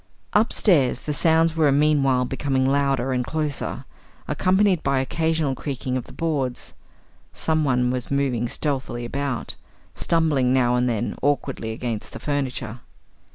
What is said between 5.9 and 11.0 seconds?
of the boards. Someone was moving stealthily about, stumbling now and